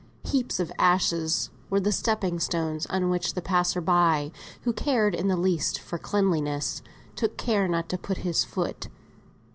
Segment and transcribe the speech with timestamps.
[0.23, 4.31] Heaps of ashes were the stepping stones, on which the passer by,
[4.63, 6.81] who cared in the least for cleanliness,
[7.15, 8.87] took care not to put his foot.